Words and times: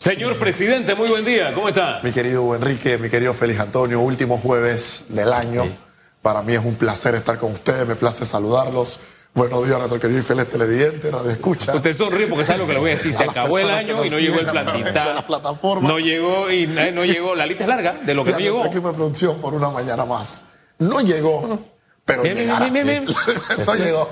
Señor 0.00 0.38
presidente, 0.38 0.94
muy 0.94 1.10
buen 1.10 1.26
día. 1.26 1.52
¿Cómo 1.52 1.68
está? 1.68 2.00
Mi 2.02 2.10
querido 2.10 2.54
Enrique, 2.54 2.96
mi 2.96 3.10
querido 3.10 3.34
Félix 3.34 3.60
Antonio, 3.60 4.00
último 4.00 4.38
jueves 4.38 5.04
del 5.10 5.30
año. 5.30 5.76
Para 6.22 6.40
mí 6.42 6.54
es 6.54 6.64
un 6.64 6.76
placer 6.76 7.14
estar 7.14 7.36
con 7.36 7.52
ustedes, 7.52 7.86
me 7.86 7.96
place 7.96 8.24
saludarlos. 8.24 8.98
Buenos 9.34 9.62
días 9.62 9.74
a 9.74 9.80
nuestro 9.80 10.00
querido 10.00 10.20
y 10.20 10.22
feliz 10.22 10.48
televidente, 10.48 11.10
radio 11.10 11.30
escucha. 11.30 11.74
Usted 11.74 11.94
sonríe 11.94 12.28
porque 12.28 12.46
sabe 12.46 12.60
lo 12.60 12.66
que 12.66 12.72
le 12.72 12.78
voy 12.78 12.90
a 12.92 12.94
decir. 12.94 13.12
Se 13.12 13.24
acabó 13.28 13.58
el 13.58 13.68
año 13.68 14.02
y 14.02 14.08
no 14.08 14.18
llegó 14.18 14.40
el 14.40 14.46
plantita. 14.46 15.04
La 15.14 15.22
plataforma. 15.26 15.86
No 15.86 15.98
llegó 15.98 16.50
y 16.50 16.66
no 16.66 17.04
llegó. 17.04 17.34
La 17.34 17.44
lista 17.44 17.64
es 17.64 17.68
larga 17.68 17.92
de 17.92 18.14
lo 18.14 18.24
que 18.24 18.32
no 18.32 18.38
llegó. 18.38 18.64
equipo 18.64 18.88
de 18.88 18.94
producción 18.94 19.38
por 19.38 19.52
una 19.52 19.68
mañana 19.68 20.06
más. 20.06 20.40
No 20.78 21.02
llegó, 21.02 21.62
pero 22.06 22.22
Bien, 22.22 22.36
llegará. 22.36 22.70
bien, 22.70 22.86
bien, 22.86 23.04
bien. 23.04 23.16
no 23.66 23.74
llegó, 23.74 24.08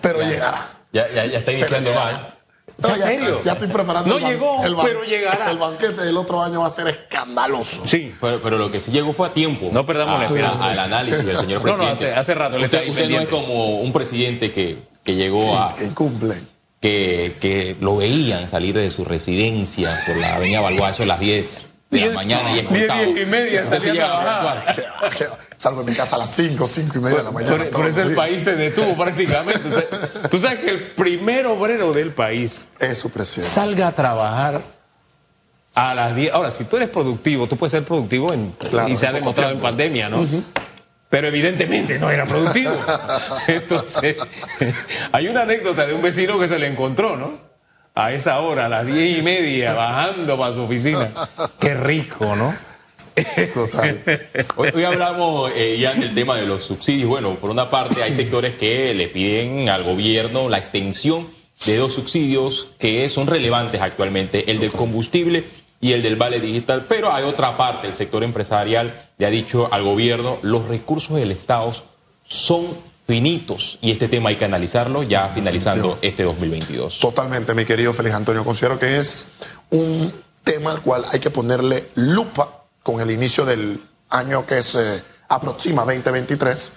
pero 0.00 0.22
llegará. 0.22 0.70
Ya, 0.94 1.06
ya, 1.12 1.26
ya 1.26 1.40
está 1.40 1.52
iniciando 1.52 1.92
mal. 1.92 2.35
No, 2.78 2.88
¿En 2.90 2.96
serio? 2.98 3.40
Ya 3.44 3.52
estoy 3.52 3.68
preparando. 3.68 4.10
No 4.10 4.16
el 4.18 4.22
ban- 4.24 4.30
llegó, 4.30 4.64
el 4.64 4.74
ban- 4.76 4.84
pero 4.84 5.04
llegará. 5.04 5.50
El 5.50 5.56
banquete 5.58 6.02
del 6.04 6.16
otro 6.16 6.42
año 6.42 6.60
va 6.60 6.66
a 6.66 6.70
ser 6.70 6.88
escandaloso. 6.88 7.82
Sí. 7.86 8.14
Pero, 8.20 8.40
pero 8.42 8.58
lo 8.58 8.70
que 8.70 8.80
sí 8.80 8.90
llegó 8.90 9.12
fue 9.14 9.28
a 9.28 9.32
tiempo. 9.32 9.70
No 9.72 9.86
perdamos 9.86 10.16
a- 10.16 10.18
la 10.18 10.24
esperanza. 10.26 10.64
Al 10.70 10.78
análisis 10.78 11.24
del 11.24 11.38
señor 11.38 11.62
No, 11.64 11.70
no, 11.72 11.76
presidente. 11.78 12.06
hace- 12.12 12.20
hace 12.20 12.34
rato 12.34 12.58
le 12.58 12.66
usted, 12.66 12.86
usted 12.88 13.08
no 13.08 13.20
es 13.20 13.28
como 13.28 13.80
un 13.80 13.92
presidente 13.92 14.52
que, 14.52 14.78
que 15.02 15.14
llegó 15.14 15.56
a. 15.58 15.74
Que 15.76 15.88
cumplen. 15.90 16.46
Que, 16.80 17.34
que 17.40 17.76
lo 17.80 17.96
veían 17.96 18.50
salir 18.50 18.74
de 18.74 18.90
su 18.90 19.04
residencia 19.04 19.90
por 20.06 20.16
la 20.18 20.36
avenida 20.36 20.60
Balboa, 20.60 20.90
eso 20.90 21.04
a 21.04 21.06
las 21.06 21.18
10 21.18 21.70
de 22.02 22.08
la 22.08 22.14
mañana 22.14 22.50
y 22.50 22.52
Diez, 22.54 22.64
escoltado. 22.64 23.04
diez 23.12 23.26
y 23.26 23.30
media 23.30 23.66
salía 23.66 23.92
a 23.92 24.22
trabajar. 24.22 25.38
Salgo 25.56 25.82
de 25.84 25.90
mi 25.90 25.96
casa 25.96 26.16
a 26.16 26.18
las 26.20 26.30
5, 26.34 26.66
5 26.66 26.98
y 26.98 27.00
media 27.00 27.18
de 27.18 27.24
la 27.24 27.30
mañana. 27.30 27.56
Por, 27.56 27.70
por 27.70 27.86
eso 27.86 28.02
el 28.02 28.14
país 28.14 28.42
se 28.42 28.54
detuvo 28.56 28.96
prácticamente. 29.02 29.68
Usted- 29.68 30.28
Tú 30.30 30.38
sabes 30.38 30.58
que 30.60 30.70
el 30.70 30.82
primer 30.92 31.46
obrero 31.46 31.92
del 31.92 32.10
país 32.10 32.64
Es 32.78 32.98
su 32.98 33.10
presidente. 33.10 33.52
salga 33.54 33.88
a 33.88 33.92
trabajar 33.92 34.60
a 35.74 35.94
las 35.94 36.14
10. 36.16 36.32
Ahora, 36.32 36.50
si 36.50 36.64
tú 36.64 36.76
eres 36.76 36.88
productivo, 36.88 37.46
tú 37.46 37.56
puedes 37.56 37.72
ser 37.72 37.84
productivo 37.84 38.32
en, 38.32 38.52
Claro, 38.52 38.88
y 38.88 38.96
se 38.96 39.06
ha 39.06 39.12
demostrado 39.12 39.52
en 39.52 39.58
pandemia, 39.60 40.08
¿no? 40.08 40.26
Pero 41.08 41.28
evidentemente 41.28 41.98
no 41.98 42.10
era 42.10 42.24
productivo. 42.26 42.72
Entonces, 43.46 44.16
hay 45.12 45.28
una 45.28 45.42
anécdota 45.42 45.86
de 45.86 45.94
un 45.94 46.02
vecino 46.02 46.38
que 46.38 46.48
se 46.48 46.58
le 46.58 46.66
encontró, 46.66 47.16
¿no? 47.16 47.45
A 47.98 48.12
esa 48.12 48.40
hora, 48.40 48.66
a 48.66 48.68
las 48.68 48.86
diez 48.86 49.20
y 49.20 49.22
media, 49.22 49.72
bajando 49.72 50.36
para 50.36 50.52
su 50.52 50.60
oficina. 50.60 51.10
Qué 51.58 51.72
rico, 51.72 52.36
¿no? 52.36 52.54
Total. 53.54 54.28
Hoy, 54.56 54.68
hoy 54.74 54.84
hablamos 54.84 55.50
eh, 55.54 55.78
ya 55.80 55.94
del 55.94 56.14
tema 56.14 56.36
de 56.36 56.44
los 56.44 56.62
subsidios. 56.62 57.08
Bueno, 57.08 57.36
por 57.36 57.48
una 57.48 57.70
parte 57.70 58.02
hay 58.02 58.14
sectores 58.14 58.54
que 58.54 58.92
le 58.92 59.08
piden 59.08 59.70
al 59.70 59.82
gobierno 59.82 60.50
la 60.50 60.58
extensión 60.58 61.28
de 61.64 61.78
dos 61.78 61.94
subsidios 61.94 62.68
que 62.78 63.08
son 63.08 63.28
relevantes 63.28 63.80
actualmente, 63.80 64.50
el 64.50 64.58
del 64.58 64.72
combustible 64.72 65.44
y 65.80 65.94
el 65.94 66.02
del 66.02 66.16
vale 66.16 66.38
digital, 66.38 66.84
pero 66.86 67.14
hay 67.14 67.24
otra 67.24 67.56
parte, 67.56 67.86
el 67.86 67.94
sector 67.94 68.22
empresarial 68.24 68.98
le 69.16 69.24
ha 69.24 69.30
dicho 69.30 69.72
al 69.72 69.82
gobierno, 69.82 70.38
los 70.42 70.68
recursos 70.68 71.16
del 71.16 71.30
Estado 71.30 71.72
son 72.24 72.76
finitos 73.06 73.78
y 73.80 73.92
este 73.92 74.08
tema 74.08 74.30
hay 74.30 74.36
que 74.36 74.44
analizarlo 74.44 75.04
ya 75.04 75.28
finalizando 75.28 75.98
este 76.02 76.24
2022. 76.24 76.98
Totalmente, 76.98 77.54
mi 77.54 77.64
querido 77.64 77.92
Félix 77.92 78.16
Antonio. 78.16 78.44
Considero 78.44 78.78
que 78.78 78.98
es 78.98 79.26
un 79.70 80.12
tema 80.42 80.72
al 80.72 80.82
cual 80.82 81.04
hay 81.12 81.20
que 81.20 81.30
ponerle 81.30 81.90
lupa 81.94 82.64
con 82.82 83.00
el 83.00 83.10
inicio 83.10 83.44
del 83.44 83.80
año 84.10 84.44
que 84.44 84.62
se 84.62 85.04
aproxima 85.28 85.82
2023, 85.82 86.72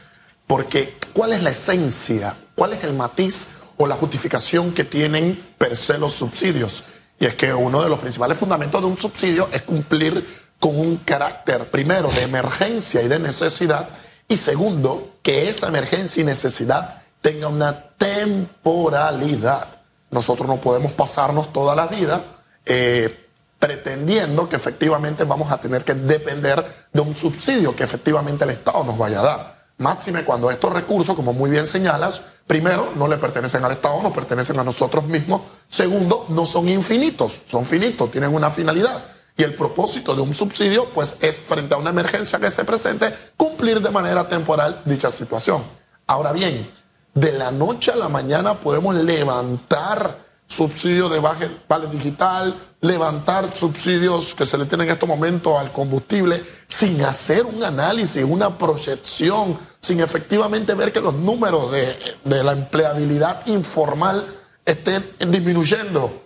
porque 0.46 0.98
¿cuál 1.14 1.34
es 1.34 1.42
la 1.42 1.50
esencia? 1.50 2.38
¿Cuál 2.54 2.74
es 2.74 2.84
el 2.84 2.94
matiz 2.94 3.48
o 3.78 3.88
la 3.88 3.96
justificación 3.96 4.74
que 4.74 4.84
tienen 4.84 5.42
per 5.58 5.76
se 5.76 5.98
los 5.98 6.14
subsidios? 6.14 6.84
Y 7.20 7.26
es 7.26 7.36
que 7.36 7.54
uno 7.54 7.82
de 7.82 7.90
los 7.90 8.00
principales 8.00 8.38
fundamentos 8.38 8.82
de 8.82 8.88
un 8.88 8.98
subsidio 8.98 9.50
es 9.52 9.64
cumplir 9.64 10.26
con 10.60 10.78
un 10.78 10.98
carácter, 10.98 11.72
primero, 11.72 12.10
de 12.10 12.22
emergencia 12.22 13.02
y 13.02 13.08
de 13.08 13.18
necesidad, 13.18 13.90
y 14.28 14.38
segundo, 14.38 15.19
que 15.22 15.50
esa 15.50 15.67
emergencia 15.67 16.22
y 16.22 16.25
necesidad 16.25 17.02
tenga 17.21 17.48
una 17.48 17.89
temporalidad. 17.98 19.82
Nosotros 20.11 20.48
no 20.48 20.60
podemos 20.60 20.94
pasarnos 20.94 21.54
toda 21.54 21.76
la 21.76 21.88
vida 21.88 22.23
eh, 22.66 23.27
pretendiendo 23.60 24.48
que 24.48 24.55
efectivamente 24.55 25.26
vamos 25.26 25.52
a 25.52 25.60
tener 25.60 25.83
que 25.83 25.94
depender 25.94 26.66
de 26.92 27.02
un 27.02 27.14
subsidio 27.14 27.76
que 27.76 27.83
efectivamente 27.83 28.45
el 28.45 28.52
Estado 28.52 28.83
nos 28.83 28.98
vaya 28.98 29.20
a 29.20 29.23
dar. 29.23 29.60
Máxime 29.80 30.26
cuando 30.26 30.52
estos 30.52 30.73
recursos, 30.73 31.16
como 31.16 31.32
muy 31.32 31.49
bien 31.49 31.65
señalas, 31.65 32.21
primero, 32.48 32.92
no 32.95 33.08
le 33.08 33.17
pertenecen 33.17 33.64
al 33.64 33.73
Estado, 33.73 34.02
nos 34.02 34.11
pertenecen 34.11 34.60
a 34.60 34.64
nosotros 34.64 35.05
mismos. 35.05 35.42
Segundo, 35.70 36.26
no 36.30 36.45
son 36.45 36.67
infinitos, 36.67 37.44
son 37.45 37.65
finitos, 37.65 38.11
tienen 38.11 38.33
una 38.33 38.49
finalidad. 38.49 39.05
Y 39.39 39.44
el 39.44 39.55
propósito 39.55 40.14
de 40.16 40.22
un 40.22 40.33
subsidio, 40.33 40.89
pues, 40.94 41.16
es 41.22 41.39
frente 41.39 41.73
a 41.73 41.77
una 41.77 41.92
emergencia 41.92 42.39
que 42.39 42.52
se 42.52 42.66
presente, 42.66 43.16
cumplir 43.38 43.80
de 43.82 43.89
manera 43.89 44.27
temporal 44.27 44.82
dicha 44.83 45.10
situación. 45.10 45.64
Ahora 46.08 46.33
bien, 46.33 46.70
de 47.14 47.32
la 47.32 47.50
noche 47.50 47.92
a 47.92 47.95
la 47.95 48.10
mañana 48.10 48.60
podemos 48.60 48.94
levantar 48.95 50.17
subsidios 50.45 51.10
de 51.14 51.22
baje- 51.22 51.58
vale 51.70 51.88
digital, 51.88 52.54
levantar 52.82 53.50
subsidios 53.55 54.33
que 54.36 54.45
se 54.45 54.58
le 54.58 54.66
tienen 54.66 54.88
en 54.88 54.94
estos 54.95 55.08
momentos 55.08 55.58
al 55.58 55.71
combustible, 55.71 56.44
sin 56.67 57.02
hacer 57.06 57.45
un 57.45 57.64
análisis, 57.64 58.26
una 58.26 58.58
proyección, 58.58 59.58
sin 59.80 60.02
efectivamente 60.02 60.73
ver 60.73 60.92
que 60.92 61.00
los 61.00 61.14
números 61.14 61.71
de, 61.71 61.98
de 62.26 62.44
la 62.44 62.52
empleabilidad 62.52 63.48
informal 63.48 64.27
estén 64.66 65.10
disminuyendo 65.30 66.23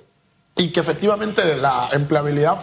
y 0.56 0.72
que 0.72 0.80
efectivamente 0.80 1.56
la 1.56 1.90
empleabilidad 1.92 2.58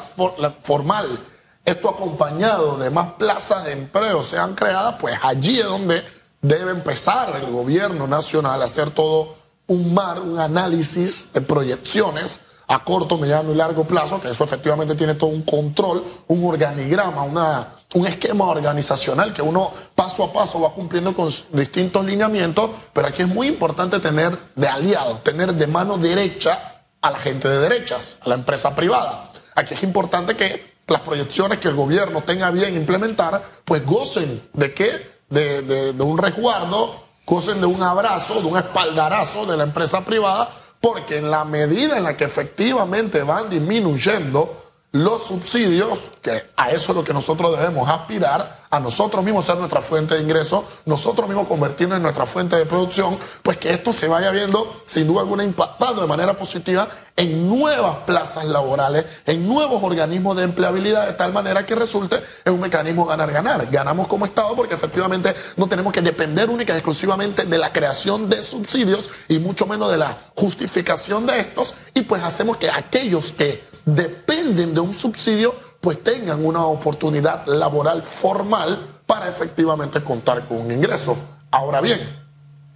formal, 0.60 1.20
esto 1.64 1.88
acompañado 1.88 2.78
de 2.78 2.90
más 2.90 3.12
plazas 3.14 3.64
de 3.64 3.72
empleo 3.72 4.22
sean 4.22 4.54
creadas, 4.54 4.96
pues 5.00 5.18
allí 5.22 5.60
es 5.60 5.66
donde 5.66 6.04
debe 6.40 6.70
empezar 6.70 7.36
el 7.36 7.50
gobierno 7.50 8.06
nacional 8.06 8.62
a 8.62 8.64
hacer 8.64 8.90
todo 8.90 9.36
un 9.66 9.92
mar, 9.92 10.20
un 10.20 10.38
análisis 10.38 11.32
de 11.32 11.40
proyecciones 11.40 12.40
a 12.66 12.84
corto, 12.84 13.18
mediano 13.18 13.50
y 13.50 13.56
largo 13.56 13.84
plazo, 13.84 14.20
que 14.20 14.30
eso 14.30 14.44
efectivamente 14.44 14.94
tiene 14.94 15.14
todo 15.14 15.30
un 15.30 15.42
control, 15.42 16.04
un 16.28 16.44
organigrama, 16.44 17.24
una, 17.24 17.68
un 17.94 18.06
esquema 18.06 18.44
organizacional 18.44 19.32
que 19.32 19.42
uno 19.42 19.72
paso 19.96 20.22
a 20.22 20.32
paso 20.32 20.60
va 20.60 20.70
cumpliendo 20.72 21.12
con 21.12 21.28
distintos 21.52 22.04
lineamientos, 22.04 22.70
pero 22.92 23.08
aquí 23.08 23.22
es 23.22 23.28
muy 23.28 23.48
importante 23.48 23.98
tener 23.98 24.38
de 24.54 24.68
aliados, 24.68 25.24
tener 25.24 25.52
de 25.52 25.66
mano 25.66 25.98
derecha 25.98 26.79
a 27.02 27.10
la 27.10 27.18
gente 27.18 27.48
de 27.48 27.58
derechas, 27.60 28.16
a 28.20 28.28
la 28.28 28.34
empresa 28.34 28.74
privada. 28.74 29.30
Aquí 29.54 29.74
es 29.74 29.82
importante 29.82 30.36
que 30.36 30.74
las 30.86 31.00
proyecciones 31.00 31.58
que 31.58 31.68
el 31.68 31.74
gobierno 31.74 32.22
tenga 32.22 32.50
bien 32.50 32.74
implementar, 32.74 33.42
pues 33.64 33.84
gocen 33.86 34.42
de 34.52 34.74
qué? 34.74 35.10
De, 35.28 35.62
de- 35.62 35.92
de 35.92 36.02
un 36.02 36.18
resguardo, 36.18 37.04
gocen 37.24 37.60
de 37.60 37.66
un 37.66 37.82
abrazo, 37.82 38.40
de 38.40 38.46
un 38.48 38.58
espaldarazo 38.58 39.46
de 39.46 39.56
la 39.56 39.62
empresa 39.64 40.04
privada, 40.04 40.50
porque 40.80 41.18
en 41.18 41.30
la 41.30 41.44
medida 41.44 41.96
en 41.96 42.04
la 42.04 42.16
que 42.16 42.24
efectivamente 42.24 43.22
van 43.22 43.48
disminuyendo 43.50 44.69
los 44.92 45.22
subsidios, 45.24 46.10
que 46.20 46.50
a 46.56 46.70
eso 46.70 46.90
es 46.90 46.96
lo 46.96 47.04
que 47.04 47.12
nosotros 47.12 47.56
debemos 47.56 47.88
aspirar, 47.88 48.58
a 48.70 48.80
nosotros 48.80 49.24
mismos 49.24 49.44
ser 49.44 49.56
nuestra 49.56 49.80
fuente 49.80 50.14
de 50.14 50.22
ingresos, 50.22 50.64
nosotros 50.84 51.28
mismos 51.28 51.46
convertirnos 51.46 51.96
en 51.96 52.02
nuestra 52.02 52.26
fuente 52.26 52.56
de 52.56 52.66
producción, 52.66 53.16
pues 53.42 53.56
que 53.56 53.70
esto 53.70 53.92
se 53.92 54.08
vaya 54.08 54.30
viendo 54.30 54.82
sin 54.84 55.06
duda 55.06 55.20
alguna 55.20 55.44
impactando 55.44 56.02
de 56.02 56.08
manera 56.08 56.36
positiva 56.36 56.88
en 57.16 57.48
nuevas 57.48 57.98
plazas 58.06 58.44
laborales, 58.46 59.04
en 59.26 59.46
nuevos 59.46 59.80
organismos 59.82 60.36
de 60.36 60.44
empleabilidad, 60.44 61.06
de 61.06 61.12
tal 61.12 61.32
manera 61.32 61.64
que 61.64 61.74
resulte 61.76 62.20
en 62.44 62.52
un 62.52 62.60
mecanismo 62.60 63.06
ganar-ganar. 63.06 63.70
Ganamos 63.70 64.08
como 64.08 64.24
Estado 64.24 64.56
porque 64.56 64.74
efectivamente 64.74 65.34
no 65.56 65.68
tenemos 65.68 65.92
que 65.92 66.02
depender 66.02 66.50
única 66.50 66.72
y 66.72 66.76
exclusivamente 66.76 67.44
de 67.44 67.58
la 67.58 67.72
creación 67.72 68.28
de 68.28 68.42
subsidios 68.42 69.10
y 69.28 69.38
mucho 69.38 69.66
menos 69.66 69.90
de 69.90 69.98
la 69.98 70.18
justificación 70.34 71.26
de 71.26 71.40
estos, 71.40 71.74
y 71.94 72.02
pues 72.02 72.22
hacemos 72.24 72.56
que 72.56 72.70
aquellos 72.70 73.32
que 73.32 73.69
dependen 73.84 74.74
de 74.74 74.80
un 74.80 74.94
subsidio, 74.94 75.54
pues 75.80 76.02
tengan 76.02 76.44
una 76.44 76.64
oportunidad 76.66 77.46
laboral 77.46 78.02
formal 78.02 78.86
para 79.06 79.28
efectivamente 79.28 80.02
contar 80.02 80.46
con 80.46 80.58
un 80.58 80.72
ingreso. 80.72 81.16
Ahora 81.50 81.80
bien, 81.80 82.00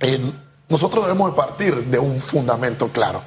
en- 0.00 0.42
nosotros 0.68 1.04
debemos 1.04 1.30
de 1.30 1.36
partir 1.36 1.84
de 1.86 1.98
un 1.98 2.18
fundamento 2.20 2.88
claro. 2.88 3.22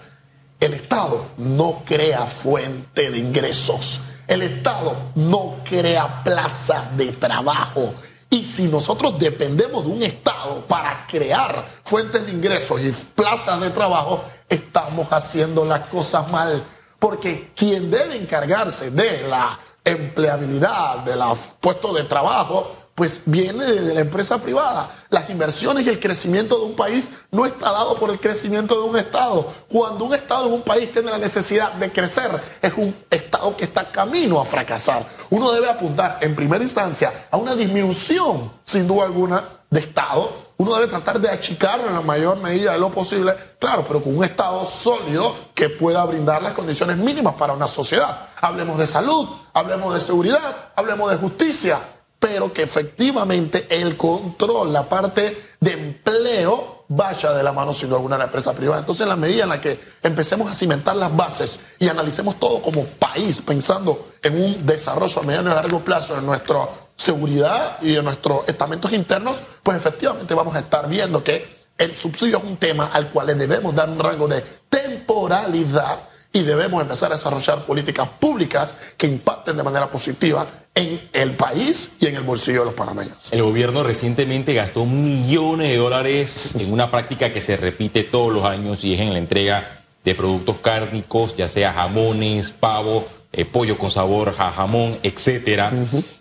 El 0.60 0.74
Estado 0.74 1.26
no 1.38 1.84
crea 1.86 2.26
fuente 2.26 3.12
de 3.12 3.20
ingresos. 3.20 4.02
El 4.28 4.42
Estado 4.42 4.96
no 5.16 5.58
crea 5.64 6.24
plaza 6.24 6.90
de 6.98 7.12
trabajo. 7.14 7.94
Y 8.30 8.44
si 8.44 8.64
nosotros 8.64 9.18
dependemos 9.20 9.86
de 9.86 9.92
un 9.92 10.04
Estado 10.04 10.66
para 10.68 11.06
crear 11.08 11.66
fuentes 11.84 12.26
de 12.26 12.32
ingresos 12.32 12.82
y 12.82 12.92
plazas 13.16 13.62
de 13.62 13.70
trabajo, 13.70 14.22
estamos 14.50 15.08
haciendo 15.12 15.64
las 15.64 15.88
cosas 15.90 16.30
mal. 16.30 16.62
Porque 17.00 17.52
quien 17.56 17.92
debe 17.92 18.16
encargarse 18.16 18.92
de 18.92 19.28
la 19.28 19.60
empleabilidad, 19.84 21.00
de 21.00 21.16
los 21.16 21.56
puestos 21.60 21.96
de 21.96 22.04
trabajo, 22.04 22.76
pues 22.98 23.22
viene 23.26 23.64
de 23.64 23.94
la 23.94 24.00
empresa 24.00 24.42
privada. 24.42 24.90
Las 25.10 25.30
inversiones 25.30 25.86
y 25.86 25.90
el 25.90 26.00
crecimiento 26.00 26.58
de 26.58 26.66
un 26.66 26.76
país 26.76 27.12
no 27.30 27.46
está 27.46 27.72
dado 27.72 27.96
por 27.96 28.10
el 28.10 28.20
crecimiento 28.20 28.74
de 28.74 28.90
un 28.90 28.98
Estado. 28.98 29.48
Cuando 29.68 30.06
un 30.06 30.16
Estado 30.16 30.48
en 30.48 30.54
un 30.54 30.62
país 30.64 30.92
tiene 30.92 31.12
la 31.12 31.20
necesidad 31.20 31.74
de 31.74 31.92
crecer, 31.92 32.32
es 32.60 32.74
un 32.76 32.96
Estado 33.12 33.56
que 33.56 33.66
está 33.66 33.88
camino 33.88 34.42
a 34.42 34.46
fracasar. 34.46 35.08
Uno 35.30 35.52
debe 35.52 35.70
apuntar 35.70 36.18
en 36.22 36.36
primera 36.36 36.64
instancia 36.64 37.28
a 37.30 37.38
una 37.38 37.56
disminución, 37.56 38.52
sin 38.64 38.88
duda 38.88 39.06
alguna, 39.06 39.48
de 39.70 39.80
Estado. 39.80 40.47
Uno 40.58 40.76
debe 40.76 40.88
tratar 40.88 41.20
de 41.20 41.30
achicarlo 41.30 41.88
en 41.88 41.94
la 41.94 42.02
mayor 42.02 42.38
medida 42.38 42.74
de 42.74 42.80
lo 42.80 42.92
posible, 42.92 43.36
claro, 43.60 43.86
pero 43.88 44.02
con 44.02 44.18
un 44.18 44.24
Estado 44.24 44.66
sólido 44.66 45.36
que 45.54 45.70
pueda 45.70 46.04
brindar 46.06 46.42
las 46.42 46.54
condiciones 46.54 46.98
mínimas 46.98 47.36
para 47.36 47.54
una 47.54 47.68
sociedad. 47.68 48.30
Hablemos 48.42 48.78
de 48.80 48.88
salud, 48.88 49.28
hablemos 49.54 49.94
de 49.94 50.02
seguridad, 50.02 50.72
hablemos 50.76 51.12
de 51.12 51.18
justicia 51.18 51.80
pero 52.20 52.52
que 52.52 52.64
efectivamente 52.64 53.68
el 53.70 53.96
control, 53.96 54.74
la 54.74 54.90
parte 54.90 55.38
de 55.60 55.72
empleo, 55.72 56.86
vaya 56.90 57.34
de 57.34 57.44
la 57.44 57.52
mano 57.54 57.74
sin 57.74 57.92
alguna 57.92 58.16
de 58.16 58.20
la 58.20 58.26
empresa 58.26 58.54
privada. 58.54 58.80
Entonces, 58.80 59.02
en 59.04 59.10
la 59.10 59.16
medida 59.16 59.44
en 59.44 59.50
la 59.50 59.62
que 59.62 59.80
empecemos 60.02 60.50
a 60.50 60.56
cimentar 60.56 60.96
las 60.96 61.16
bases 61.16 61.60
y 61.80 61.88
analicemos 61.88 62.40
todo 62.40 62.62
como 62.62 62.86
país, 62.86 63.42
pensando 63.42 64.08
en 64.24 64.42
un 64.42 64.66
desarrollo 64.66 65.22
a 65.22 65.26
mediano 65.26 65.52
y 65.52 65.54
largo 65.54 65.82
plazo 65.82 66.16
de 66.16 66.22
nuestra 66.22 66.68
seguridad 66.98 67.78
y 67.82 67.94
de 67.94 68.04
nuestros 68.04 68.48
estamentos 68.50 68.92
internos, 68.92 69.44
pues 69.64 69.78
efectivamente 69.78 70.34
vamos 70.34 70.56
a 70.56 70.60
estar 70.60 70.90
viendo 70.90 71.24
que 71.24 71.58
el 71.78 71.96
subsidio 71.96 72.40
es 72.40 72.44
un 72.44 72.58
tema 72.58 72.90
al 72.92 73.10
cual 73.12 73.28
le 73.28 73.36
debemos 73.36 73.74
dar 73.74 73.88
un 73.88 74.00
rango 74.00 74.28
de 74.28 74.44
temporalidad 74.68 76.02
y 76.34 76.42
debemos 76.42 76.82
empezar 76.82 77.12
a 77.12 77.16
desarrollar 77.16 77.66
políticas 77.66 78.10
públicas 78.20 78.76
que 78.98 79.08
impacten 79.08 79.56
de 79.58 79.64
manera 79.64 79.90
positiva 79.90 80.48
en 80.74 81.10
el 81.14 81.36
país 81.36 81.92
y 82.00 82.08
en 82.08 82.16
el 82.16 82.24
bolsillo 82.24 82.60
de 82.60 82.66
los 82.66 82.74
panameños. 82.74 83.32
El 83.32 83.44
gobierno 83.44 83.84
recientemente 83.84 84.54
gastó 84.54 84.86
millones 84.86 85.70
de 85.70 85.78
dólares 85.78 86.52
en 86.56 86.72
una 86.72 86.92
práctica 86.92 87.32
que 87.32 87.42
se 87.42 87.58
repite 87.58 88.04
todos 88.04 88.34
los 88.34 88.46
años 88.46 88.84
y 88.84 88.94
es 88.94 89.00
en 89.00 89.14
la 89.14 89.20
entrega 89.20 89.84
de 90.04 90.16
productos 90.16 90.58
cárnicos, 90.60 91.36
ya 91.36 91.48
sea 91.48 91.74
jamones, 91.74 92.52
pavo, 92.52 93.08
eh, 93.32 93.46
pollo 93.46 93.78
con 93.78 93.90
sabor 93.90 94.34
a 94.38 94.52
jamón, 94.52 95.00
etcétera. 95.04 95.72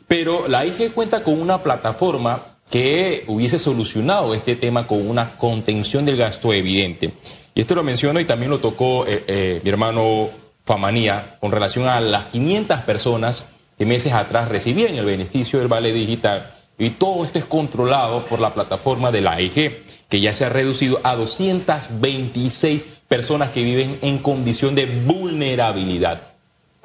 Pero 0.08 0.48
la 0.48 0.66
IG 0.66 0.92
cuenta 0.92 1.22
con 1.22 1.40
una 1.40 1.62
plataforma 1.62 2.56
que 2.70 3.24
hubiese 3.28 3.58
solucionado 3.58 4.34
este 4.34 4.56
tema 4.56 4.86
con 4.86 5.08
una 5.08 5.36
contención 5.36 6.04
del 6.04 6.16
gasto 6.16 6.52
evidente. 6.52 7.12
Y 7.54 7.60
esto 7.60 7.74
lo 7.74 7.82
menciono 7.82 8.20
y 8.20 8.24
también 8.24 8.50
lo 8.50 8.58
tocó 8.58 9.06
eh, 9.06 9.24
eh, 9.26 9.60
mi 9.62 9.70
hermano 9.70 10.30
Famanía 10.64 11.38
con 11.40 11.52
relación 11.52 11.86
a 11.86 12.00
las 12.00 12.26
500 12.26 12.80
personas 12.80 13.46
que 13.78 13.86
meses 13.86 14.12
atrás 14.12 14.48
recibían 14.48 14.96
el 14.96 15.04
beneficio 15.04 15.60
del 15.60 15.68
vale 15.68 15.92
digital. 15.92 16.52
Y 16.78 16.90
todo 16.90 17.24
esto 17.24 17.38
es 17.38 17.44
controlado 17.44 18.24
por 18.26 18.40
la 18.40 18.52
plataforma 18.52 19.10
de 19.10 19.20
la 19.20 19.32
AIG, 19.34 19.84
que 20.08 20.20
ya 20.20 20.34
se 20.34 20.44
ha 20.44 20.48
reducido 20.48 21.00
a 21.04 21.14
226 21.14 22.86
personas 23.08 23.50
que 23.50 23.62
viven 23.62 23.98
en 24.02 24.18
condición 24.18 24.74
de 24.74 24.86
vulnerabilidad. 24.86 26.35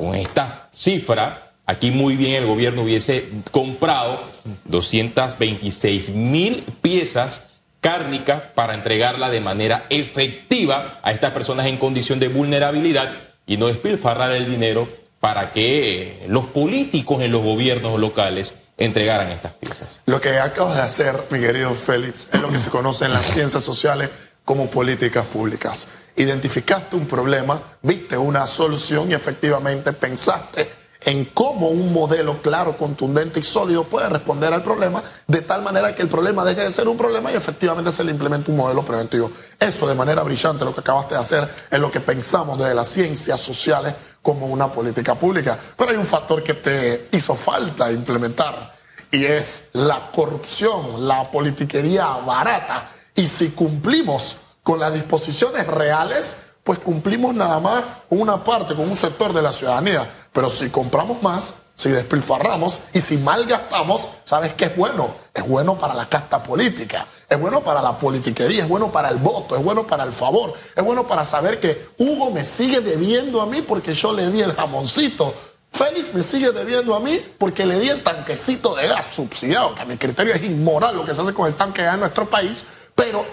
Con 0.01 0.15
esta 0.15 0.67
cifra, 0.71 1.51
aquí 1.67 1.91
muy 1.91 2.15
bien 2.15 2.33
el 2.33 2.47
gobierno 2.47 2.81
hubiese 2.81 3.29
comprado 3.51 4.23
226 4.65 6.09
mil 6.09 6.63
piezas 6.81 7.43
cárnica 7.81 8.51
para 8.55 8.73
entregarla 8.73 9.29
de 9.29 9.41
manera 9.41 9.85
efectiva 9.91 10.99
a 11.03 11.11
estas 11.11 11.33
personas 11.33 11.67
en 11.67 11.77
condición 11.77 12.19
de 12.19 12.29
vulnerabilidad 12.29 13.13
y 13.45 13.57
no 13.57 13.67
despilfarrar 13.67 14.31
el 14.31 14.49
dinero 14.49 14.89
para 15.19 15.51
que 15.51 16.25
los 16.27 16.47
políticos 16.47 17.21
en 17.21 17.31
los 17.31 17.43
gobiernos 17.43 17.99
locales 17.99 18.55
entregaran 18.77 19.29
estas 19.29 19.53
piezas. 19.53 20.01
Lo 20.07 20.19
que 20.19 20.39
acabas 20.39 20.77
de 20.77 20.81
hacer, 20.81 21.25
mi 21.29 21.39
querido 21.39 21.75
Félix, 21.75 22.27
es 22.33 22.41
lo 22.41 22.49
que 22.49 22.57
se 22.57 22.71
conoce 22.71 23.05
en 23.05 23.13
las 23.13 23.25
ciencias 23.27 23.63
sociales 23.63 24.09
como 24.51 24.69
políticas 24.69 25.27
públicas. 25.27 25.87
Identificaste 26.13 26.97
un 26.97 27.07
problema, 27.07 27.77
viste 27.81 28.17
una 28.17 28.45
solución 28.45 29.09
y 29.09 29.13
efectivamente 29.13 29.93
pensaste 29.93 30.69
en 31.05 31.23
cómo 31.23 31.69
un 31.69 31.93
modelo 31.93 32.41
claro, 32.41 32.75
contundente 32.75 33.39
y 33.39 33.43
sólido 33.43 33.85
puede 33.85 34.09
responder 34.09 34.53
al 34.53 34.61
problema 34.61 35.01
de 35.25 35.39
tal 35.39 35.61
manera 35.61 35.95
que 35.95 36.01
el 36.01 36.09
problema 36.09 36.43
deje 36.43 36.65
de 36.65 36.71
ser 36.71 36.89
un 36.89 36.97
problema 36.97 37.31
y 37.31 37.35
efectivamente 37.37 37.93
se 37.93 38.03
le 38.03 38.11
implementa 38.11 38.51
un 38.51 38.57
modelo 38.57 38.83
preventivo. 38.83 39.31
Eso 39.57 39.87
de 39.87 39.95
manera 39.95 40.21
brillante 40.21 40.65
lo 40.65 40.73
que 40.75 40.81
acabaste 40.81 41.15
de 41.15 41.21
hacer 41.21 41.49
es 41.71 41.79
lo 41.79 41.89
que 41.89 42.01
pensamos 42.01 42.59
desde 42.59 42.75
las 42.75 42.89
ciencias 42.89 43.39
sociales 43.39 43.93
como 44.21 44.47
una 44.47 44.69
política 44.69 45.15
pública. 45.15 45.57
Pero 45.77 45.91
hay 45.91 45.95
un 45.95 46.05
factor 46.05 46.43
que 46.43 46.55
te 46.55 47.07
hizo 47.13 47.35
falta 47.35 47.89
implementar 47.89 48.73
y 49.11 49.23
es 49.23 49.69
la 49.71 50.11
corrupción, 50.11 51.07
la 51.07 51.31
politiquería 51.31 52.05
barata. 52.25 52.89
Y 53.21 53.27
si 53.27 53.49
cumplimos 53.49 54.37
con 54.63 54.79
las 54.79 54.91
disposiciones 54.95 55.67
reales, 55.67 56.37
pues 56.63 56.79
cumplimos 56.79 57.35
nada 57.35 57.59
más 57.59 57.83
con 58.09 58.19
una 58.19 58.43
parte, 58.43 58.73
con 58.73 58.89
un 58.89 58.95
sector 58.95 59.31
de 59.31 59.43
la 59.43 59.51
ciudadanía. 59.51 60.09
Pero 60.33 60.49
si 60.49 60.71
compramos 60.71 61.21
más, 61.21 61.53
si 61.75 61.89
despilfarramos 61.89 62.79
y 62.93 62.99
si 62.99 63.17
malgastamos, 63.17 64.07
¿sabes 64.23 64.55
qué 64.55 64.65
es 64.65 64.75
bueno? 64.75 65.13
Es 65.35 65.47
bueno 65.47 65.77
para 65.77 65.93
la 65.93 66.09
casta 66.09 66.41
política, 66.41 67.05
es 67.29 67.39
bueno 67.39 67.61
para 67.61 67.79
la 67.83 67.99
politiquería, 67.99 68.63
es 68.63 68.67
bueno 68.67 68.91
para 68.91 69.09
el 69.09 69.17
voto, 69.17 69.55
es 69.55 69.63
bueno 69.63 69.85
para 69.85 70.03
el 70.03 70.13
favor, 70.13 70.55
es 70.75 70.83
bueno 70.83 71.05
para 71.05 71.23
saber 71.23 71.59
que 71.59 71.89
Hugo 71.99 72.31
me 72.31 72.43
sigue 72.43 72.81
debiendo 72.81 73.39
a 73.39 73.45
mí 73.45 73.61
porque 73.61 73.93
yo 73.93 74.13
le 74.13 74.31
di 74.31 74.41
el 74.41 74.53
jamoncito. 74.53 75.31
Félix 75.71 76.13
me 76.13 76.21
sigue 76.21 76.51
debiendo 76.51 76.95
a 76.95 76.99
mí 76.99 77.23
porque 77.37 77.65
le 77.65 77.79
di 77.79 77.87
el 77.87 78.03
tanquecito 78.03 78.75
de 78.75 78.87
gas 78.87 79.05
subsidiado, 79.13 79.73
que 79.73 79.81
a 79.81 79.85
mi 79.85 79.97
criterio 79.97 80.33
es 80.33 80.43
inmoral 80.43 80.95
lo 80.95 81.05
que 81.05 81.15
se 81.15 81.21
hace 81.21 81.33
con 81.33 81.47
el 81.47 81.55
tanque 81.55 81.81
de 81.81 81.85
gas 81.85 81.93
en 81.93 81.99
nuestro 82.01 82.29
país, 82.29 82.65
pero 82.95 83.25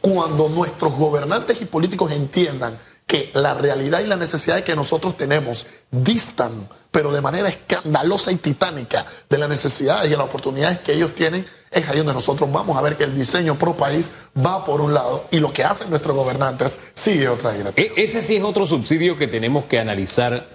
cuando 0.00 0.48
nuestros 0.48 0.94
gobernantes 0.94 1.60
y 1.60 1.64
políticos 1.64 2.10
entiendan 2.12 2.78
que 3.06 3.30
la 3.34 3.54
realidad 3.54 4.00
y 4.00 4.06
la 4.06 4.16
necesidad 4.16 4.62
que 4.62 4.74
nosotros 4.74 5.16
tenemos 5.16 5.66
distan, 5.90 6.68
pero 6.90 7.12
de 7.12 7.20
manera 7.20 7.48
escandalosa 7.48 8.32
y 8.32 8.36
titánica, 8.36 9.06
de 9.28 9.38
las 9.38 9.48
necesidades 9.48 10.10
y 10.10 10.16
las 10.16 10.26
oportunidades 10.26 10.80
que 10.80 10.94
ellos 10.94 11.14
tienen, 11.14 11.46
es 11.70 11.88
ahí 11.88 11.98
donde 11.98 12.14
nosotros 12.14 12.50
vamos 12.50 12.76
a 12.76 12.80
ver 12.80 12.96
que 12.96 13.04
el 13.04 13.14
diseño 13.14 13.58
pro 13.58 13.76
país 13.76 14.10
va 14.36 14.64
por 14.64 14.80
un 14.80 14.94
lado 14.94 15.26
y 15.30 15.38
lo 15.38 15.52
que 15.52 15.64
hacen 15.64 15.90
nuestros 15.90 16.16
gobernantes 16.16 16.78
sigue 16.94 17.28
otra 17.28 17.52
dirección. 17.52 17.74
E-, 17.96 18.02
ese 18.02 18.22
sí 18.22 18.36
es 18.36 18.44
otro 18.44 18.66
subsidio 18.66 19.16
que 19.16 19.28
tenemos 19.28 19.64
que 19.66 19.78
analizar 19.78 20.48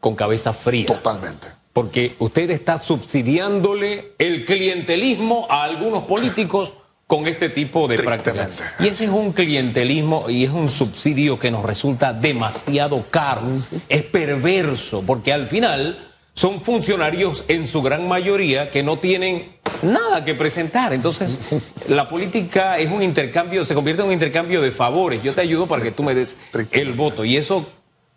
con 0.00 0.14
cabeza 0.14 0.52
fría. 0.52 0.86
Totalmente. 0.86 1.48
Porque 1.72 2.16
usted 2.18 2.50
está 2.50 2.78
subsidiándole 2.78 4.14
el 4.18 4.44
clientelismo 4.44 5.46
a 5.50 5.64
algunos 5.64 6.04
políticos 6.04 6.72
con 7.06 7.26
este 7.26 7.48
tipo 7.48 7.86
de 7.86 7.96
prácticas. 7.96 8.50
Y 8.80 8.88
ese 8.88 9.04
es 9.04 9.10
un 9.10 9.32
clientelismo 9.32 10.28
y 10.28 10.44
es 10.44 10.50
un 10.50 10.68
subsidio 10.68 11.38
que 11.38 11.50
nos 11.50 11.64
resulta 11.64 12.12
demasiado 12.12 13.04
caro. 13.10 13.42
Es 13.88 14.02
perverso, 14.02 15.02
porque 15.06 15.32
al 15.32 15.48
final 15.48 15.98
son 16.32 16.60
funcionarios 16.60 17.44
en 17.48 17.68
su 17.68 17.82
gran 17.82 18.08
mayoría 18.08 18.70
que 18.70 18.82
no 18.82 18.98
tienen 18.98 19.56
nada 19.82 20.24
que 20.24 20.34
presentar. 20.34 20.92
Entonces, 20.92 21.72
la 21.88 22.08
política 22.08 22.78
es 22.78 22.90
un 22.90 23.02
intercambio, 23.02 23.64
se 23.64 23.74
convierte 23.74 24.02
en 24.02 24.08
un 24.08 24.14
intercambio 24.14 24.60
de 24.60 24.70
favores. 24.70 25.22
Yo 25.22 25.32
te 25.34 25.42
ayudo 25.42 25.66
para 25.66 25.82
que 25.82 25.92
tú 25.92 26.02
me 26.02 26.14
des 26.14 26.36
el 26.72 26.92
voto. 26.92 27.24
Y 27.24 27.36
eso 27.36 27.66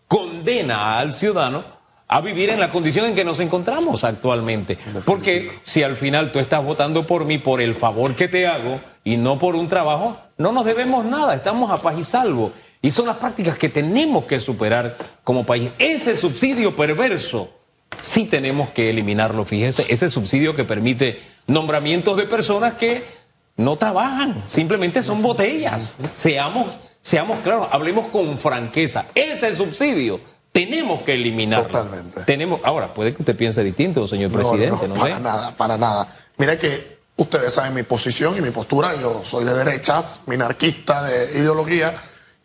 condena 0.08 0.98
al 0.98 1.14
ciudadano 1.14 1.77
a 2.08 2.22
vivir 2.22 2.50
en 2.50 2.60
la 2.60 2.70
condición 2.70 3.06
en 3.06 3.16
que 3.16 3.26
nos 3.26 3.40
encontramos 3.40 4.04
actualmente. 4.04 4.78
Porque 5.06 5.60
si 5.64 5.84
al 5.84 5.98
final 5.98 6.32
tú 6.32 6.40
estás 6.40 6.64
votando 6.64 7.06
por 7.06 7.26
mí 7.26 7.38
por 7.38 7.62
el 7.62 7.76
favor 7.76 8.16
que 8.16 8.28
te 8.28 8.48
hago 8.48 8.80
y 9.04 9.18
no 9.18 9.38
por 9.38 9.56
un 9.56 9.68
trabajo, 9.68 10.18
no 10.38 10.52
nos 10.52 10.66
debemos 10.66 11.06
nada, 11.06 11.36
estamos 11.36 11.70
a 11.70 11.78
paz 11.78 11.96
y 12.00 12.04
salvo. 12.04 12.52
Y 12.82 12.92
son 12.92 13.08
las 13.08 13.18
prácticas 13.18 13.58
que 13.58 13.70
tenemos 13.70 14.26
que 14.26 14.40
superar 14.40 14.98
como 15.24 15.46
país. 15.46 15.72
Ese 15.80 16.16
subsidio 16.16 16.76
perverso 16.76 17.50
sí 18.00 18.26
tenemos 18.26 18.70
que 18.70 18.90
eliminarlo, 18.90 19.44
fíjese, 19.46 19.86
ese 19.90 20.10
subsidio 20.10 20.56
que 20.56 20.64
permite 20.64 21.22
nombramientos 21.48 22.16
de 22.18 22.26
personas 22.26 22.76
que 22.76 23.04
no 23.58 23.78
trabajan, 23.78 24.44
simplemente 24.46 25.02
son 25.02 25.22
botellas. 25.22 25.96
Seamos, 26.14 26.78
seamos 27.02 27.40
claros, 27.40 27.68
hablemos 27.72 28.08
con 28.08 28.38
franqueza. 28.38 29.06
Ese 29.16 29.56
subsidio 29.56 30.20
tenemos 30.52 31.04
que 31.04 31.14
eliminarlo. 31.14 31.68
Totalmente. 31.68 32.24
Tenemos, 32.24 32.62
ahora, 32.64 32.94
puede 32.94 33.14
que 33.14 33.22
usted 33.22 33.36
piense 33.36 33.64
distinto, 33.64 34.08
señor 34.08 34.32
presidente. 34.32 34.88
No, 34.88 34.96
para 34.96 35.20
nada, 35.20 35.56
para 35.56 35.78
nada. 35.78 36.08
Mira 36.38 36.58
que 36.58 36.98
ustedes 37.16 37.54
saben 37.54 37.74
mi 37.74 37.84
posición 37.84 38.38
y 38.38 38.42
mi 38.42 38.52
postura. 38.52 38.96
Yo 39.00 39.22
soy 39.24 39.46
de 39.46 39.54
derechas, 39.54 40.22
minarquista 40.26 41.04
de 41.04 41.38
ideología. 41.40 41.96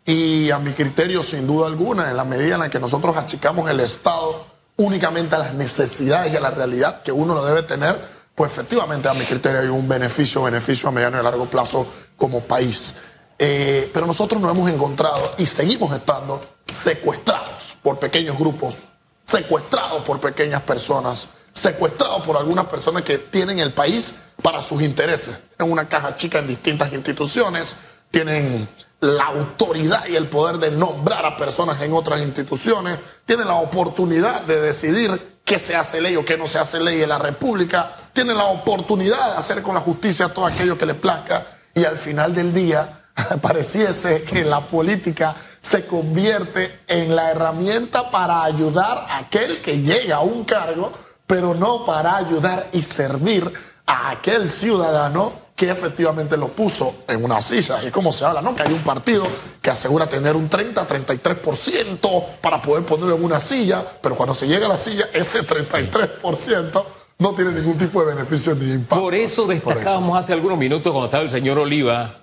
Y 0.05 0.51
a 0.51 0.59
mi 0.59 0.73
criterio, 0.73 1.23
sin 1.23 1.47
duda 1.47 1.67
alguna, 1.67 2.09
en 2.09 2.17
la 2.17 2.25
medida 2.25 2.55
en 2.55 2.61
la 2.61 2.69
que 2.69 2.79
nosotros 2.79 3.15
achicamos 3.15 3.69
el 3.69 3.79
Estado 3.79 4.45
únicamente 4.75 5.35
a 5.35 5.39
las 5.39 5.53
necesidades 5.53 6.33
y 6.33 6.35
a 6.35 6.39
la 6.39 6.51
realidad 6.51 7.03
que 7.03 7.11
uno 7.11 7.33
lo 7.33 7.45
debe 7.45 7.63
tener, 7.63 7.99
pues 8.35 8.51
efectivamente 8.51 9.07
a 9.07 9.13
mi 9.13 9.23
criterio 9.23 9.61
hay 9.61 9.67
un 9.67 9.87
beneficio, 9.87 10.43
beneficio 10.43 10.89
a 10.89 10.91
mediano 10.91 11.19
y 11.19 11.23
largo 11.23 11.45
plazo 11.45 11.87
como 12.17 12.41
país. 12.41 12.95
Eh, 13.39 13.89
pero 13.93 14.05
nosotros 14.05 14.41
nos 14.41 14.55
hemos 14.55 14.69
encontrado 14.69 15.33
y 15.37 15.45
seguimos 15.45 15.95
estando 15.95 16.41
secuestrados 16.73 17.77
por 17.81 17.99
pequeños 17.99 18.37
grupos, 18.37 18.79
secuestrados 19.25 20.03
por 20.03 20.19
pequeñas 20.19 20.61
personas, 20.63 21.27
secuestrados 21.53 22.23
por 22.23 22.35
algunas 22.35 22.65
personas 22.65 23.03
que 23.03 23.17
tienen 23.17 23.59
el 23.59 23.73
país 23.73 24.13
para 24.41 24.61
sus 24.61 24.81
intereses. 24.81 25.35
Tienen 25.55 25.71
una 25.71 25.87
caja 25.87 26.15
chica 26.17 26.39
en 26.39 26.47
distintas 26.47 26.91
instituciones, 26.91 27.77
tienen 28.09 28.67
la 28.99 29.25
autoridad 29.25 30.05
y 30.07 30.15
el 30.15 30.29
poder 30.29 30.57
de 30.57 30.71
nombrar 30.71 31.25
a 31.25 31.37
personas 31.37 31.81
en 31.81 31.93
otras 31.93 32.21
instituciones, 32.21 32.97
tienen 33.25 33.47
la 33.47 33.55
oportunidad 33.55 34.41
de 34.41 34.61
decidir 34.61 35.39
qué 35.43 35.59
se 35.59 35.75
hace 35.75 36.01
ley 36.01 36.15
o 36.15 36.25
qué 36.25 36.37
no 36.37 36.47
se 36.47 36.57
hace 36.57 36.79
ley 36.79 37.01
en 37.01 37.09
la 37.09 37.19
República, 37.19 37.91
tienen 38.13 38.37
la 38.37 38.45
oportunidad 38.45 39.33
de 39.33 39.37
hacer 39.37 39.61
con 39.61 39.75
la 39.75 39.81
justicia 39.81 40.29
todo 40.29 40.45
aquello 40.45 40.77
que 40.77 40.85
les 40.85 40.95
plazca 40.95 41.47
y 41.75 41.83
al 41.83 41.97
final 41.97 42.33
del 42.33 42.53
día 42.53 43.02
pareciese 43.41 44.23
que 44.23 44.43
la 44.43 44.67
política 44.67 45.35
se 45.61 45.85
convierte 45.85 46.79
en 46.87 47.15
la 47.15 47.31
herramienta 47.31 48.09
para 48.11 48.43
ayudar 48.43 49.05
a 49.09 49.19
aquel 49.19 49.61
que 49.61 49.81
llega 49.81 50.17
a 50.17 50.21
un 50.21 50.43
cargo, 50.43 50.91
pero 51.25 51.53
no 51.53 51.85
para 51.85 52.17
ayudar 52.17 52.69
y 52.73 52.81
servir 52.81 53.51
a 53.85 54.11
aquel 54.11 54.47
ciudadano 54.47 55.43
que 55.55 55.69
efectivamente 55.69 56.35
lo 56.35 56.47
puso 56.49 57.03
en 57.07 57.23
una 57.23 57.41
silla. 57.41 57.83
Y 57.83 57.91
como 57.91 58.11
se 58.11 58.25
habla, 58.25 58.41
¿no? 58.41 58.55
Que 58.55 58.63
hay 58.63 58.73
un 58.73 58.83
partido 58.83 59.25
que 59.61 59.69
asegura 59.69 60.07
tener 60.07 60.35
un 60.35 60.49
30, 60.49 60.87
33% 60.87 62.25
para 62.41 62.61
poder 62.61 62.83
ponerlo 62.85 63.15
en 63.15 63.23
una 63.23 63.39
silla, 63.39 63.85
pero 64.01 64.15
cuando 64.15 64.33
se 64.33 64.47
llega 64.47 64.65
a 64.65 64.69
la 64.69 64.77
silla, 64.77 65.07
ese 65.13 65.45
33% 65.45 66.83
no 67.19 67.33
tiene 67.33 67.51
ningún 67.51 67.77
tipo 67.77 68.03
de 68.03 68.15
beneficio 68.15 68.55
ni 68.55 68.71
impacto. 68.71 69.03
Por 69.03 69.13
eso 69.13 69.45
destacábamos 69.45 70.17
hace 70.17 70.33
algunos 70.33 70.57
minutos 70.57 70.91
cuando 70.91 71.05
estaba 71.05 71.23
el 71.23 71.29
señor 71.29 71.59
Oliva, 71.59 72.22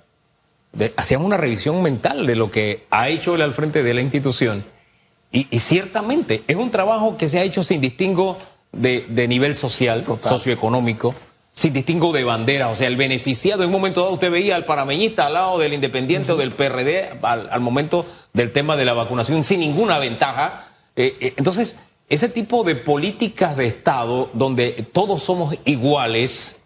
hacíamos 0.97 1.27
una 1.27 1.37
revisión 1.37 1.83
mental 1.83 2.27
de 2.27 2.37
lo 2.37 2.51
que 2.51 2.87
ha 2.91 3.09
hecho 3.09 3.35
él 3.35 3.43
al 3.43 3.55
frente 3.55 3.83
de 3.83 3.95
la 3.95 4.01
institución. 4.01 4.65
Y, 5.33 5.45
ciertamente 5.61 6.43
es 6.49 6.57
un 6.57 6.71
trabajo 6.71 7.17
que 7.17 7.29
se 7.29 7.39
ha 7.39 7.45
hecho 7.45 7.63
sin 7.63 7.81
distingo 7.81 8.39
de, 8.73 9.27
nivel 9.29 9.57
social, 9.57 10.05
socioeconómico 10.23 11.15
sin 11.53 11.73
distingo 11.73 12.13
de 12.13 12.25
bandera. 12.25 12.69
O 12.69 12.77
sea, 12.77 12.89
el 12.89 12.97
beneficiado, 12.97 13.63
en 13.63 13.69
un 13.69 13.73
momento 13.73 14.01
dado 14.01 14.15
usted 14.15 14.31
veía 14.31 14.57
al 14.57 14.65
parameñista 14.65 15.27
al 15.27 15.35
lado 15.35 15.59
del 15.59 15.75
independiente 15.75 16.33
o 16.33 16.37
del 16.37 16.53
PRD 16.53 17.19
al, 17.23 17.61
momento 17.61 18.07
del 18.33 18.53
tema 18.53 18.77
de 18.77 18.85
la 18.85 18.95
vacunación 18.95 19.45
sin 19.45 19.61
ninguna 19.61 19.99
ventaja. 19.99 20.69
Eh, 20.97 21.17
eh, 21.21 21.35
entonces, 21.37 21.77
ese 22.09 22.29
tipo 22.29 22.65
de 22.65 22.77
políticas 22.77 23.57
de 23.57 23.67
Estado 23.67 24.31
donde 24.33 24.71
todos 24.93 25.23
somos 25.23 25.55
iguales, 25.65 26.57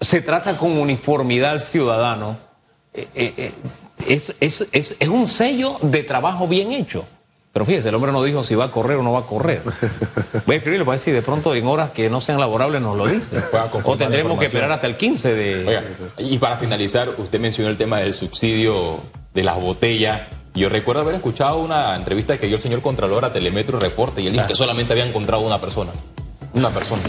se 0.00 0.20
trata 0.20 0.56
con 0.56 0.76
uniformidad 0.76 1.52
al 1.52 1.60
ciudadano, 1.60 2.38
eh, 2.94 3.52
es, 4.06 4.34
es 4.40 5.08
un 5.08 5.28
sello 5.28 5.78
de 5.82 6.02
trabajo 6.02 6.48
bien 6.48 6.72
hecho. 6.72 7.06
Pero 7.54 7.64
fíjese, 7.66 7.88
el 7.88 7.94
hombre 7.94 8.10
no 8.10 8.20
dijo 8.24 8.42
si 8.42 8.56
va 8.56 8.64
a 8.64 8.70
correr 8.72 8.96
o 8.96 9.02
no 9.04 9.12
va 9.12 9.20
a 9.20 9.26
correr. 9.26 9.62
Voy 10.46 10.54
a 10.54 10.56
escribirle 10.56 10.84
para 10.84 10.94
ver 10.94 11.00
si 11.00 11.12
de 11.12 11.22
pronto 11.22 11.54
en 11.54 11.64
horas 11.68 11.90
que 11.90 12.10
no 12.10 12.20
sean 12.20 12.40
laborables 12.40 12.82
nos 12.82 12.96
lo 12.96 13.06
dice. 13.06 13.40
O 13.84 13.96
tendremos 13.96 14.36
que 14.40 14.46
esperar 14.46 14.72
hasta 14.72 14.88
el 14.88 14.96
15 14.96 15.34
de... 15.34 15.80
y 16.18 16.38
para 16.38 16.56
finalizar, 16.56 17.10
usted 17.16 17.38
mencionó 17.38 17.70
el 17.70 17.76
tema 17.76 18.00
del 18.00 18.12
subsidio 18.12 19.02
de 19.32 19.44
las 19.44 19.56
botellas. 19.60 20.22
Yo 20.52 20.68
recuerdo 20.68 21.02
haber 21.02 21.14
escuchado 21.14 21.58
una 21.58 21.94
entrevista 21.94 22.36
que 22.38 22.48
dio 22.48 22.56
el 22.56 22.62
señor 22.62 22.82
Contralor 22.82 23.24
a 23.24 23.32
Telemetro 23.32 23.78
Reporte 23.78 24.20
y 24.20 24.26
él 24.26 24.32
dijo 24.32 24.48
que 24.48 24.56
solamente 24.56 24.92
había 24.92 25.06
encontrado 25.06 25.44
una 25.44 25.60
persona. 25.60 25.92
Una 26.54 26.70
persona. 26.70 27.02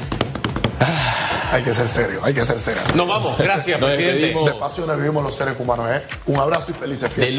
Hay 1.56 1.64
que 1.64 1.74
ser 1.74 1.88
serio, 1.88 2.20
hay 2.22 2.34
que 2.34 2.44
ser 2.44 2.60
serio. 2.60 2.82
Nos 2.96 3.08
vamos, 3.08 3.38
gracias, 3.38 3.80
presidente. 3.80 4.38
De 4.46 4.60
pasiones 4.60 4.98
vivimos 4.98 5.24
los 5.24 5.34
seres 5.34 5.56
humanos, 5.58 5.90
¿eh? 5.90 6.04
Un 6.26 6.38
abrazo 6.38 6.72
y 6.72 6.74
felices 6.74 7.10
fiestas. 7.10 7.34